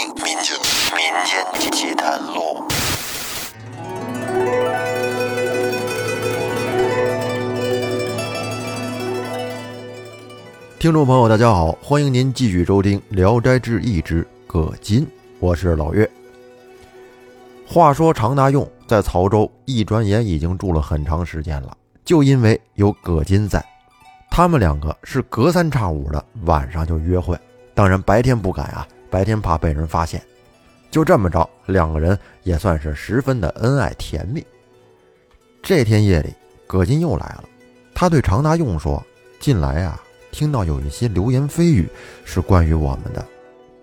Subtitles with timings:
[0.00, 0.56] 听民间
[0.96, 2.64] 民间奇谈录。
[10.78, 15.06] 听众朋友，大家好，欢迎您继续收听《聊斋志异》之葛金，
[15.38, 16.10] 我是老岳。
[17.66, 21.76] 话说常大用在曹州，一转眼已经住了很长时间了，
[22.06, 23.62] 就因为有葛金在，
[24.30, 27.38] 他们两个是隔三差五的晚上就约会，
[27.74, 30.22] 当然白天不敢啊，白天怕被人发现。
[30.90, 34.44] 就这么着，两个人也算是十分的恩爱甜蜜。
[35.62, 36.32] 这天夜里，
[36.66, 37.44] 葛金又来了，
[37.94, 39.04] 他对常大用说
[39.38, 40.00] ：“近来啊。”
[40.32, 41.88] 听到有一些流言蜚语
[42.24, 43.26] 是关于我们的，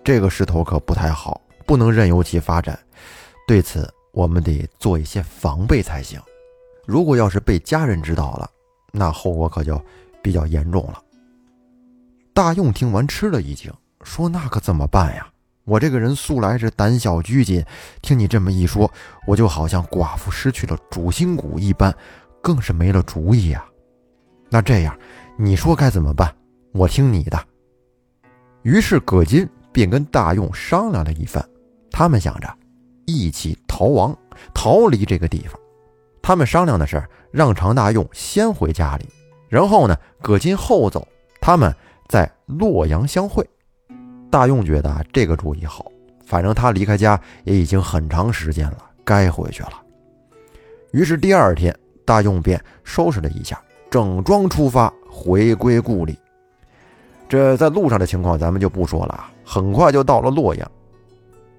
[0.01, 2.79] 这个势头可不太好，不能任由其发展。
[3.45, 6.17] 对此，我们得做一些防备才行。
[6.85, 8.49] 如果要是被家人知道了，
[8.93, 9.77] 那后果可就
[10.21, 11.03] 比较严重了。
[12.33, 13.69] 大用听完吃了一惊，
[14.07, 15.27] 说：“那可怎么办呀？
[15.65, 17.63] 我这个人素来是胆小拘谨，
[18.01, 18.89] 听你这么一说，
[19.27, 21.93] 我就好像寡妇失去了主心骨一般，
[22.41, 23.65] 更是没了主意呀。
[24.49, 24.97] 那这样，
[25.37, 26.33] 你说该怎么办？”
[26.71, 27.37] 我听你的。
[28.61, 31.43] 于是葛金便跟大用商量了一番，
[31.91, 32.47] 他们想着
[33.05, 34.17] 一起逃亡，
[34.53, 35.59] 逃离这个地方。
[36.21, 39.05] 他们商量的是让常大用先回家里，
[39.49, 41.05] 然后呢，葛金后走，
[41.41, 41.75] 他们
[42.07, 43.45] 在洛阳相会。
[44.29, 45.85] 大用觉得这个主意好，
[46.25, 49.81] 反正他离开家也已经很长时间了，该回去了。
[50.91, 51.75] 于是第二天，
[52.05, 56.17] 大用便收拾了一下，整装出发，回归故里。
[57.29, 60.71] 这在路上的情况咱们就不说了啊，很快就到了洛阳。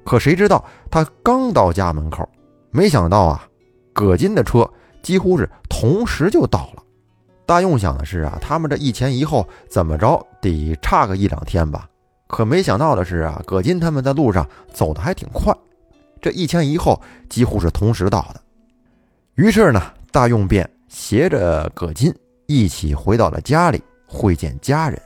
[0.04, 2.26] 可谁知道他刚到家门口，
[2.70, 3.46] 没想到啊，
[3.92, 4.68] 葛金的车
[5.02, 6.82] 几乎是同时就到了。
[7.44, 11.86] 大用想的是啊，他们这一前一后，怎么着得差个一两天吧？
[12.28, 15.52] 可没想到的是啊，葛金他们在路上走的还挺快，
[16.20, 18.40] 这一前一后几乎是同时到的。
[19.34, 22.14] 于是呢，大用便携着葛金
[22.46, 25.00] 一起回到了家里会见家人。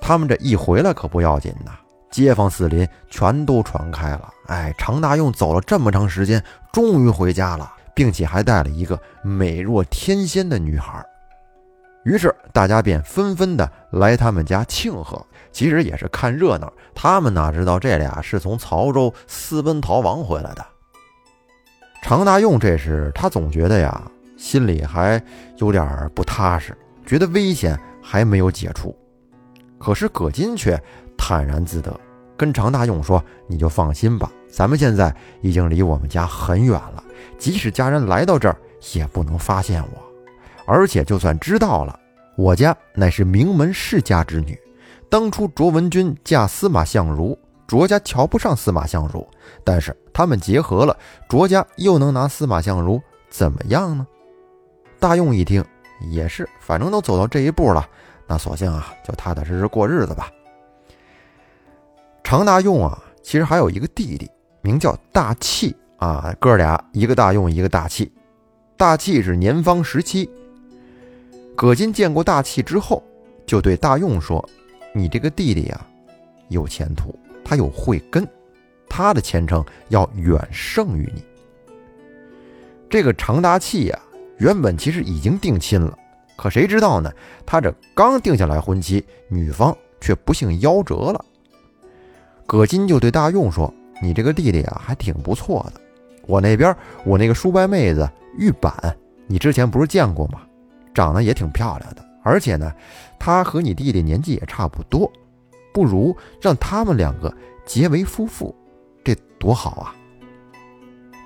[0.00, 1.72] 他们这一回来可不要紧呐，
[2.10, 4.28] 街坊四邻全都传开了。
[4.46, 11.04] 哎，常大用走了这么长时间，终于回家了，并且还带了一个美若天仙的女孩。
[12.04, 16.72] 于是大家便纷纷的来他们家庆贺，其实也是看热闹。
[16.94, 20.64] 他们哪知道这俩是从曹州私奔逃亡回来的。
[22.02, 25.22] 常大用这时他总觉得呀，心里还
[25.58, 28.96] 有点不踏实，觉得危险还没有解除。
[29.78, 30.80] 可是葛金却
[31.16, 31.98] 坦然自得，
[32.36, 37.04] 跟常大用说：“你就放心吧，咱们现在已经离我们家很远了，
[37.38, 38.56] 即使家人来到这儿，
[38.94, 40.02] 也不能发现我。
[40.66, 41.98] 而且就算知道了，
[42.36, 44.58] 我家乃是名门世家之女，
[45.10, 49.26] 当初卓文君嫁司马相如，卓家瞧不上司马相如，
[49.64, 50.96] 但是他们结合了，
[51.28, 54.06] 卓家又能拿司马相如怎么样呢？”
[55.00, 55.64] 大用一听，
[56.10, 57.84] 也是，反正都走到这一步了。
[58.28, 60.30] 那索性啊，就踏踏实实过日子吧。
[62.22, 64.30] 常大用啊，其实还有一个弟弟，
[64.62, 68.12] 名叫大器啊，哥俩一个大用，一个大器。
[68.76, 70.30] 大器是年方十七。
[71.56, 73.02] 葛金见过大器之后，
[73.44, 74.48] 就对大用说
[74.92, 75.86] ：“你这个弟弟呀，
[76.48, 77.14] 有前途，
[77.44, 78.26] 他有慧根，
[78.88, 81.22] 他的前程要远胜于你。”
[82.90, 83.98] 这个常大器呀，
[84.38, 85.96] 原本其实已经定亲了。
[86.36, 87.12] 可谁知道呢？
[87.46, 91.24] 他这刚定下来婚期，女方却不幸夭折了。
[92.46, 93.72] 葛金就对大用说
[94.02, 95.80] ：“你这个弟弟啊，还挺不错的。
[96.26, 96.74] 我那边
[97.04, 98.96] 我那个叔伯妹子玉板，
[99.26, 100.40] 你之前不是见过吗？
[100.92, 102.72] 长得也挺漂亮的，而且呢，
[103.18, 105.10] 他和你弟弟年纪也差不多，
[105.72, 108.54] 不如让他们两个结为夫妇，
[109.04, 109.94] 这多好啊！”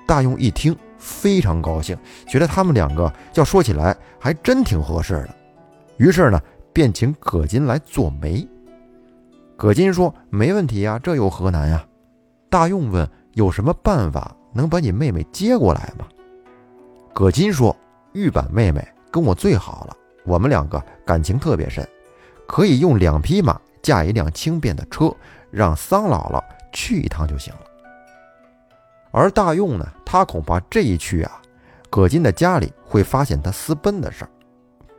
[0.07, 0.75] 大用一听。
[0.97, 1.95] 非常高兴，
[2.27, 5.35] 觉得他们两个要说起来还真挺合适的，
[5.97, 6.41] 于是呢，
[6.73, 8.47] 便请葛金来做媒。
[9.55, 11.85] 葛金说：“没问题呀，这有何难呀？”
[12.49, 16.07] 大用问：“有什么办法能把你妹妹接过来吗？”
[17.13, 17.75] 葛金说
[18.13, 19.95] ：“玉板妹妹跟我最好了，
[20.25, 21.87] 我们两个感情特别深，
[22.47, 25.13] 可以用两匹马驾一辆轻便的车，
[25.51, 26.43] 让桑姥姥
[26.73, 27.61] 去一趟就行了。”
[29.11, 31.41] 而大用呢，他恐怕这一去啊，
[31.89, 34.29] 葛金的家里会发现他私奔的事儿，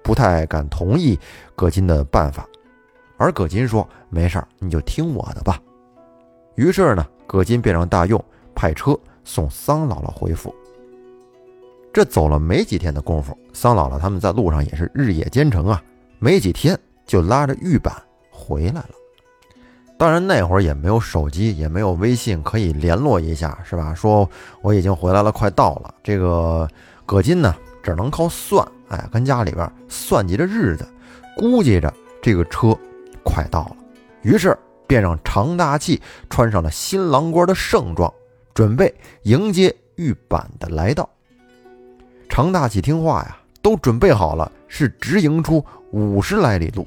[0.03, 1.19] 不太敢同意
[1.55, 2.47] 葛金的办法。
[3.19, 5.61] 而葛金说：“没事儿，你就听我的吧。”
[6.57, 8.23] 于是呢，葛金便让大用
[8.55, 10.55] 派车送桑姥姥回府。
[11.97, 15.83] 这走了没几天的功夫，桑姥姥他们在路上也是日夜兼程啊，
[16.19, 17.91] 没几天就拉着玉板
[18.31, 18.91] 回来了。
[19.97, 23.95] 当然那会儿也没有手机，也没有微信可以联络一下，是吧？
[23.95, 24.29] 说
[24.61, 25.95] 我已经回来了，快到了。
[26.05, 26.69] 这个
[27.07, 30.87] 葛金呢，只能靠算，哎，跟家里边算计着日子，
[31.35, 31.91] 估计着
[32.21, 32.79] 这个车
[33.25, 33.77] 快到了，
[34.21, 34.55] 于是
[34.87, 35.99] 便让常大器
[36.29, 38.13] 穿上了新郎官的盛装，
[38.53, 41.09] 准备迎接玉板的来到。
[42.29, 46.87] 常大喜听话呀，都准备好了，是直营出五十来里路，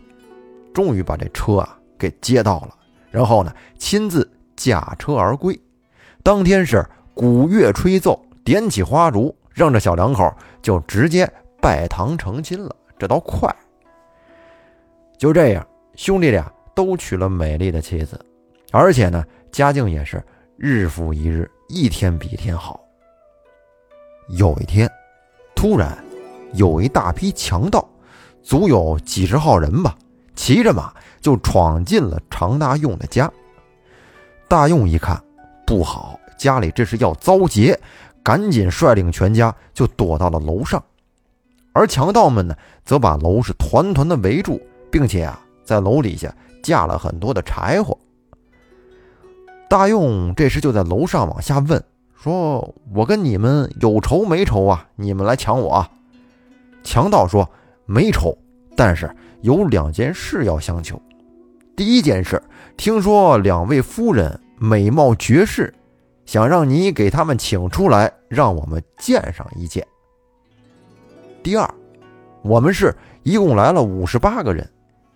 [0.73, 2.75] 终于把这车啊给接到了。
[3.09, 5.59] 然后呢，亲自驾车而归。
[6.21, 10.31] 当天是鼓乐吹奏，点起花烛，让这小两口
[10.61, 11.31] 就直接
[11.61, 12.75] 拜堂成亲了。
[12.97, 13.53] 这倒快。
[15.17, 18.19] 就这样，兄弟俩都娶了美丽的妻子，
[18.71, 20.23] 而且呢，家境也是
[20.55, 22.79] 日复一日，一天比一天好。
[24.29, 24.89] 有一天，
[25.59, 26.01] 突然
[26.53, 27.85] 有一大批强盗，
[28.41, 29.93] 足有几十号人吧，
[30.33, 30.93] 骑着马。
[31.19, 33.29] 就闯进了常大用的家。
[34.47, 35.21] 大用一看
[35.67, 37.77] 不好，家里这是要遭劫，
[38.23, 40.81] 赶紧率领全家就躲到了楼上。
[41.73, 46.33] 而强盗们呢，则把楼是团团的围住，并且啊，在楼底下
[46.63, 47.97] 架了很多的柴火。
[49.69, 51.83] 大用这时就在楼上往下问
[52.21, 54.85] ：“说我跟你们有仇没仇啊？
[54.97, 55.87] 你们来抢我？”
[56.83, 57.49] 强盗说
[57.87, 58.37] ：“没仇，
[58.75, 59.09] 但是
[59.41, 61.01] 有两件事要相求。”
[61.77, 62.41] 第一件事，
[62.75, 65.73] 听说两位夫人美貌绝世，
[66.25, 69.87] 想让你给他们请出来，让我们见上一见。
[71.41, 71.73] 第二，
[72.41, 72.93] 我们是
[73.23, 74.69] 一共来了五十八个人，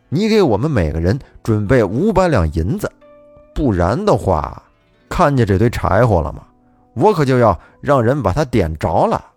[0.07, 2.89] 你给我们每个人准备五百两银子，
[3.53, 4.63] 不然的话，
[5.09, 6.43] 看见这堆柴火了吗？
[6.93, 9.31] 我可就要让人把它点着了。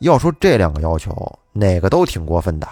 [0.00, 2.68] 要说这两个要求，哪个都挺过分的。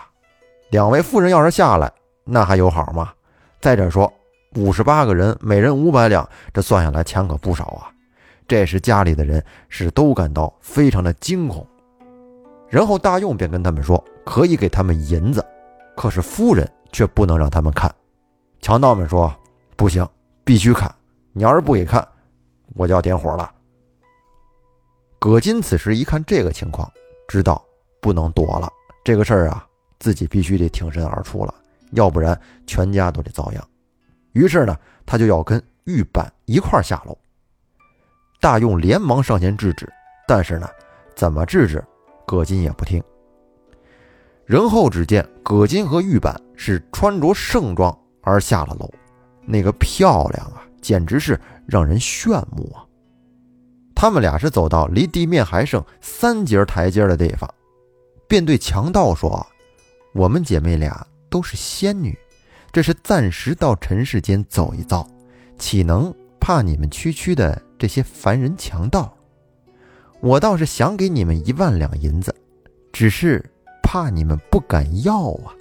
[0.71, 1.93] 两位夫人要是下来，
[2.25, 3.13] 那还有好吗？
[3.61, 4.13] 再者说，
[4.55, 7.91] 五十八个人，每人五百两，这算下来钱可不少啊。
[8.47, 11.67] 这时家里的人是都感到非常的惊恐。
[12.69, 15.45] 然后大用便跟他们说，可以给他们银子，
[15.97, 17.93] 可是夫人却不能让他们看。
[18.61, 19.35] 强盗们说
[19.77, 20.07] 不行，
[20.45, 20.93] 必须看。
[21.33, 22.07] 你要是不给看，
[22.77, 23.53] 我就要点火了。
[25.19, 26.91] 葛金此时一看这个情况，
[27.27, 27.65] 知道
[28.01, 28.71] 不能躲了，
[29.03, 29.67] 这个事儿啊，
[29.99, 31.55] 自己必须得挺身而出了。
[31.93, 33.69] 要不然全家都得遭殃。
[34.33, 34.77] 于是呢，
[35.07, 37.17] 他就要跟玉板一块下楼。
[38.41, 39.91] 大用连忙上前制止，
[40.29, 40.69] 但是呢，
[41.15, 41.83] 怎么制止，
[42.27, 43.03] 葛金也不听。
[44.45, 48.89] 然后只见葛金和玉板是穿着盛装而下了楼，
[49.45, 52.87] 那个漂亮啊，简直是让人炫目啊！
[53.93, 57.53] 他们俩是走到离地面还剩三节台阶的地方，
[58.29, 59.45] 便对强盗说
[60.15, 62.17] ：“我们姐妹俩。”都是仙女，
[62.71, 65.05] 这是暂时到尘世间走一遭，
[65.59, 69.13] 岂能怕你们区区的这些凡人强盗？
[70.21, 72.33] 我倒是想给你们一万两银子，
[72.93, 73.45] 只是
[73.83, 75.53] 怕你们不敢要啊。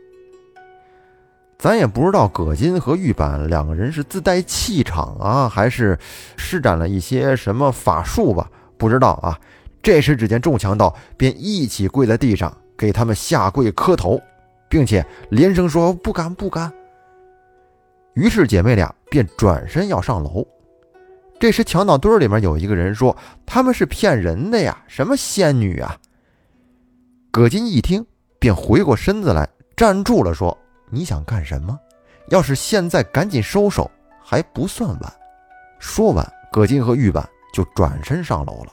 [1.66, 5.98] 咱也不知道葛金和玉板两个人是自带气场啊，还是
[6.38, 8.48] 施展了一些什么法术吧？
[8.78, 9.36] 不知道啊。
[9.82, 14.22] 这时，只见众强盗便一起跪在地上，给他们下跪磕头。
[14.70, 16.72] 并且连声说不敢不敢。
[18.14, 20.46] 于是姐妹俩便转身要上楼。
[21.40, 25.98] 这时强盗堆里面有一个人说：“他们是骗人的呀，什么仙女啊！”
[27.34, 28.06] 葛金一听，
[28.38, 30.56] 便回过身子来站住了，说
[30.90, 31.80] ：“你想干什么？
[32.30, 33.90] 要是现在赶紧收手，
[34.24, 35.14] 还不算晚。”
[35.80, 38.72] 说完，葛金和玉板就转身上楼了。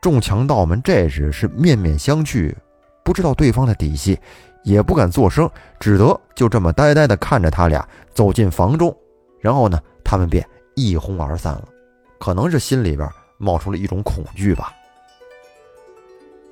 [0.00, 2.54] 众强盗们这时是面面相觑。
[3.02, 4.18] 不知道对方的底细，
[4.62, 5.50] 也不敢作声，
[5.80, 8.94] 只得就这么呆呆地看着他俩走进房中。
[9.40, 11.68] 然后呢，他们便一哄而散了。
[12.18, 14.72] 可能是心里边冒出了一种恐惧吧。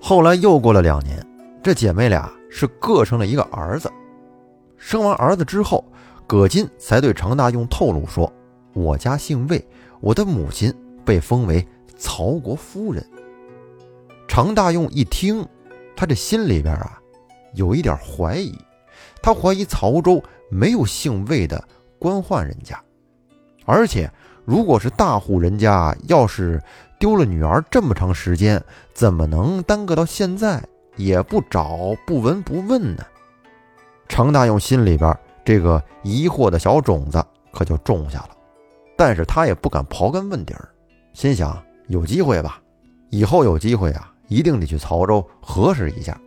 [0.01, 1.25] 后来又过了两年，
[1.63, 3.91] 这姐妹俩是各生了一个儿子。
[4.77, 5.85] 生完儿子之后，
[6.27, 8.33] 葛金才对常大用透露说
[8.75, 9.67] ：“我家姓魏，
[10.01, 10.73] 我的母亲
[11.05, 13.05] 被封为曹国夫人。”
[14.29, 15.47] 常大用一听。
[15.97, 16.97] 他这心里边啊，
[17.55, 18.57] 有一点怀疑，
[19.21, 21.61] 他怀疑曹州没有姓魏的
[21.99, 22.81] 官宦人家，
[23.65, 24.09] 而且
[24.45, 26.63] 如果是大户人家，要是
[27.01, 28.63] 丢了女儿这么长时间，
[28.95, 30.63] 怎么能耽搁到现在
[30.99, 33.03] 也不找不闻不问呢？
[34.07, 38.31] 程大用心里边这个疑惑的小种子可就种下了，
[38.97, 40.69] 但是他也不敢刨根问底儿，
[41.15, 42.61] 心想有机会吧，
[43.09, 44.13] 以后有机会啊。
[44.31, 46.21] 一定得去曹州核实一下。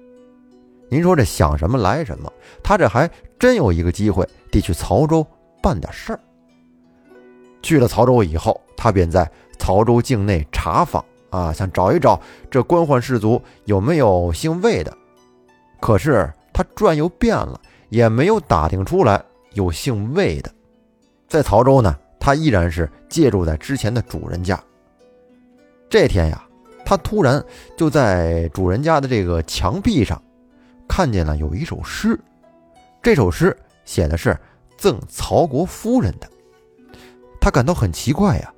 [0.89, 5.23] 您说这想什么来什么，他这还真有一个机会得去曹州
[5.61, 6.19] 办点事儿。
[7.61, 12.21] 去了曹州以后，他便在曹州境内查访啊，想找一找
[12.51, 14.95] 这官宦士族有没有姓魏的。
[15.79, 17.59] 可是他转悠遍了，
[17.89, 19.19] 也没有打听出来
[19.53, 20.51] 有姓魏的。
[21.27, 24.61] 在曹州呢，他依然是借住在之前的主人家。
[25.89, 26.43] 这天呀，
[26.85, 27.43] 他突然
[27.75, 30.21] 就在主人家的这个墙壁上，
[30.87, 32.19] 看见了有一首诗。
[33.01, 34.37] 这首诗写的是
[34.77, 36.29] 赠曹国夫人的。
[37.39, 38.53] 他感到很奇怪呀，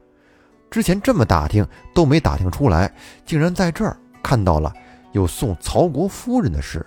[0.73, 1.63] 之前这么打听
[1.93, 2.91] 都没打听出来，
[3.27, 4.73] 竟然在这儿看到了
[5.11, 6.83] 有送曹国夫人的事。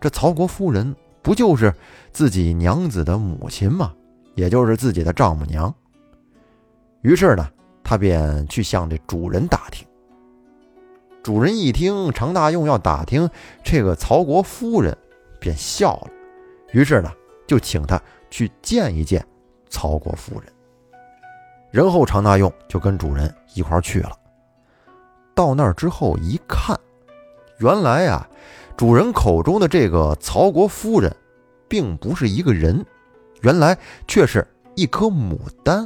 [0.00, 1.74] 这曹国夫人不就是
[2.12, 3.92] 自己娘子的母亲吗？
[4.36, 5.74] 也就是自己的丈母娘。
[7.00, 7.44] 于是呢，
[7.82, 9.84] 他便去向这主人打听。
[11.20, 13.28] 主人一听常大用要打听
[13.64, 14.96] 这个曹国夫人，
[15.40, 16.08] 便笑了。
[16.70, 17.10] 于是呢，
[17.48, 19.26] 就请他去见一见
[19.68, 20.52] 曹国夫人。
[21.70, 24.12] 然后常大用就跟主人一块去了。
[25.34, 26.78] 到那儿之后一看，
[27.58, 28.28] 原来呀。
[28.76, 31.12] 主人口中的这个曹国夫人，
[31.66, 32.86] 并不是一个人，
[33.40, 34.46] 原来却是
[34.76, 35.84] 一棵牡丹。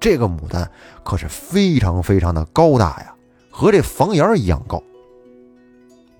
[0.00, 0.68] 这个牡丹
[1.04, 3.14] 可是非常非常的高大呀，
[3.52, 4.82] 和这房檐一样高。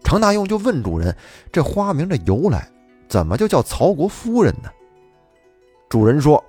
[0.04, 1.16] 常大用就问主人
[1.50, 2.71] ：“这花名的由来，
[3.09, 4.71] 怎么就叫曹国夫人呢？”
[5.90, 6.42] 主人说：“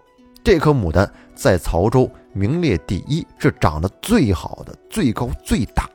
[0.45, 5.89] 这棵牡丹在曹州名列第一，是长得最好的、最高最大，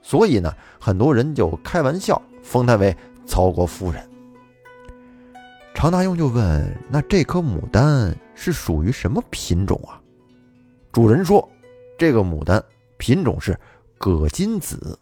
[0.00, 4.08] 所以呢，很多人就开玩笑。”封她为曹国夫人。
[5.74, 10.00] 常大用就问：“那这颗牡丹是属于什么品种啊？”
[10.90, 11.46] 主人说
[11.98, 12.64] ：“这个牡丹
[12.96, 13.58] 品种是
[13.98, 14.98] 葛金子。”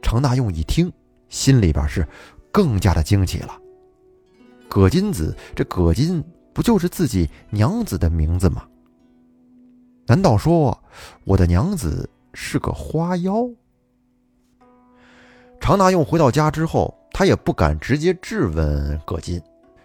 [0.00, 0.92] 常大用一听，
[1.28, 2.06] 心里边是
[2.52, 3.60] 更加的惊奇了。
[4.68, 6.22] 葛金子，这葛金
[6.54, 8.64] 不就是自己娘子的名字吗？
[10.06, 10.78] 难道说
[11.24, 13.46] 我的娘子是个花妖？
[15.60, 19.42] 常大用回到家之后，他也不敢直接质问葛金，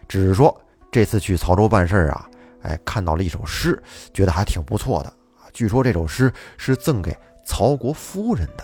[0.07, 0.55] 只是说
[0.91, 2.29] 这次去曹州办事啊，
[2.61, 3.81] 哎，看到了一首诗，
[4.13, 5.13] 觉得还挺不错的。
[5.53, 8.63] 据说这首诗是赠给曹国夫人的。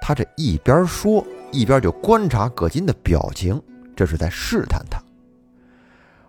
[0.00, 3.60] 他这一边说，一边就观察葛金的表情，
[3.96, 5.02] 这是在试探他。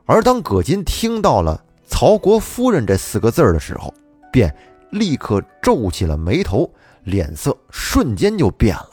[0.08, 3.94] 而当葛金听到了“曹国夫人”这四个字儿的时候，
[4.32, 4.56] 便
[4.92, 6.74] 立刻皱起了眉头，
[7.04, 8.90] 脸色瞬间就变了。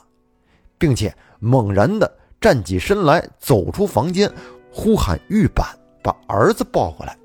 [0.77, 4.31] 并且猛然的站起身来，走出房间，
[4.73, 5.65] 呼喊玉板
[6.03, 7.17] 把儿子抱过来，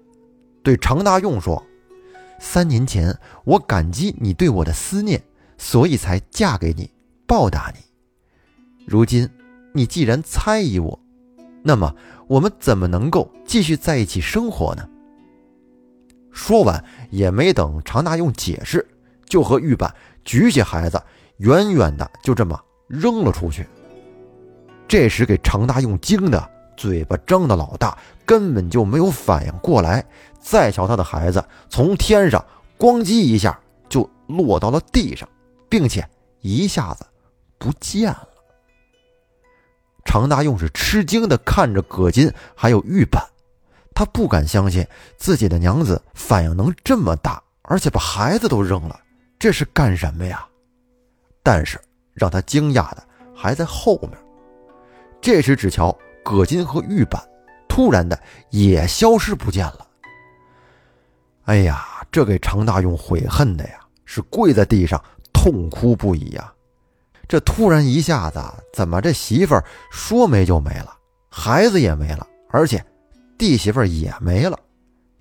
[0.62, 1.62] 对常大用说
[2.39, 5.22] ：“三年前我感激你对我的思念，
[5.58, 6.89] 所以才嫁给你，
[7.25, 7.84] 报答你。
[8.86, 9.27] 如今
[9.74, 11.00] 你既然猜疑我，
[11.63, 11.94] 那么
[12.28, 14.88] 我们怎么能够继续在一起生活呢？”
[16.32, 18.88] 说完也没等常大用解释，
[19.25, 21.01] 就和玉板举起孩子，
[21.38, 22.60] 远远的就这么。
[22.88, 23.68] 扔了出去。
[24.88, 30.04] 这时给常大用惊的嘴巴张的老大，根本就没有反应过来。
[30.39, 32.44] 再瞧他的孩子，从天上
[32.80, 35.30] 咣叽一下就落到了地上，
[35.70, 36.04] 并且
[36.42, 37.06] 一下子
[37.60, 38.28] 不见了。
[40.06, 43.24] 常大用是吃惊的看着葛金还有玉板，
[43.94, 44.86] 他不敢相信
[45.18, 49.00] 自己的娘子反应能这么大，而且把孩子都扔了，
[49.38, 50.46] 这是干什么呀？
[51.44, 51.79] 但是。
[52.15, 53.03] 让他惊讶的
[53.34, 54.12] 还在后面。
[55.22, 57.24] 这时，只瞧葛金和玉板
[57.65, 59.88] 突然的也消失不见了。
[61.46, 65.01] 哎呀，这给常大用悔恨的呀，是跪在地上
[65.32, 66.51] 痛哭不已呀。
[67.29, 68.41] 这突然一下子，
[68.74, 70.93] 怎么这媳妇儿说没就没了，
[71.29, 72.83] 孩子也没了，而且
[73.38, 74.59] 弟媳妇儿也没了？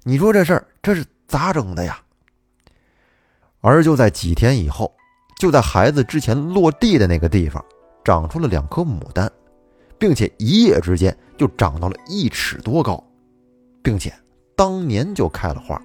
[0.02, 2.00] 你说这事儿这是咋整的呀？
[3.60, 4.92] 而就在几天以后。
[5.38, 7.64] 就在孩子之前落地的那个地方，
[8.04, 9.30] 长出了两颗牡丹，
[9.96, 13.00] 并且一夜之间就长到了一尺多高，
[13.80, 14.12] 并且
[14.56, 15.80] 当年就开了花。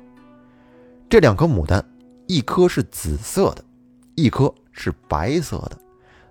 [1.08, 1.88] 这两颗牡丹，
[2.26, 3.64] 一颗是紫色的，
[4.16, 5.78] 一颗是白色的，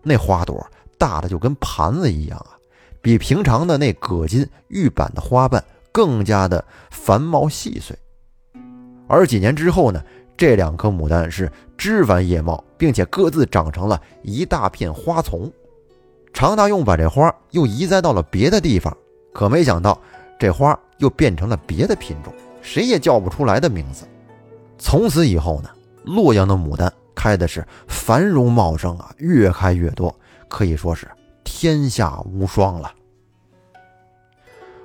[0.02, 0.66] 那花朵
[0.98, 2.58] 大的就跟盘子一样啊，
[3.00, 7.96] 比平常的那葛金玉板的花瓣更加的繁茂细碎。
[9.08, 10.02] 而几年之后呢？
[10.34, 15.48] 这两颗牡丹是枝繁叶茂，并且各自长成了一大片花丛。
[16.32, 18.96] 常大用把这花又移栽到了别的地方，
[19.32, 20.00] 可没想到
[20.40, 24.04] 这花又变成了别的品种，谁也叫不出来的名字。
[24.78, 25.68] 从此以后呢，
[26.02, 30.14] 洛阳的牡丹开的是繁荣茂盛啊，越开越多，
[30.48, 31.08] 可以说是
[31.44, 32.92] 天下无双了。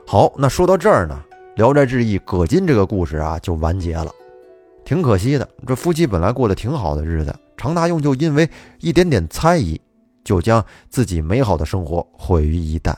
[0.05, 1.19] 好，那说到这儿呢，
[1.55, 4.11] 聊斋志异》葛金这个故事啊就完结了，
[4.85, 5.47] 挺可惜的。
[5.65, 9.79] 这夫妻本来过得挺好的日子，常大用就因为一点点猜疑，
[10.23, 12.93] 就将自己美好的生活毁于一旦。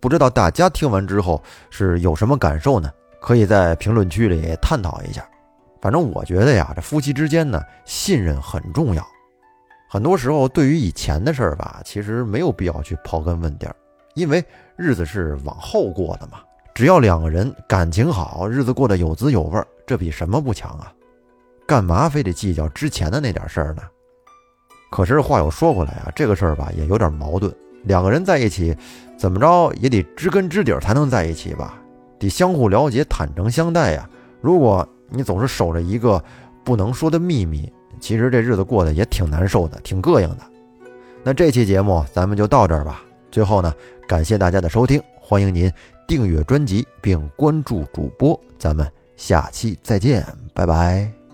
[0.00, 2.90] 不知道大家听完之后是有什么感受呢？
[3.20, 5.26] 可以在评论区里探讨一下。
[5.86, 9.06] 反正我觉得呀，这夫妻之间呢，信任很重要。
[9.88, 13.76] 很多时候，对于以前的事儿吧，其实没有必要去刨根问底儿，
[14.16, 16.40] 因为日子是往后过的嘛。
[16.74, 20.92] 只要两个人感情好，日子过得有滋有味，这比什么不强啊？
[21.68, 23.82] 干嘛非得计较之前的那点事儿呢？
[24.90, 27.54] 可是话又说回来啊，这个事儿吧，也有点矛盾。
[27.84, 28.76] 两个人在一起，
[29.16, 31.80] 怎么着也得知根知底儿才能在一起吧？
[32.18, 34.10] 得相互了解，坦诚相待呀。
[34.40, 36.22] 如果你总是守着一个
[36.64, 40.38] 不能说的秘密，其实这日子过得也挺难受的，挺膈应的。
[41.22, 43.02] 那这期节目咱们就到这儿吧。
[43.30, 43.72] 最后呢，
[44.06, 45.70] 感谢大家的收听，欢迎您
[46.06, 51.25] 订阅专辑并关注主播，咱们下期再见，拜拜。